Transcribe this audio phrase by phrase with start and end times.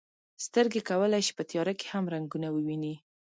[0.45, 2.95] سترګې کولی شي په تیاره کې هم رنګونه وویني.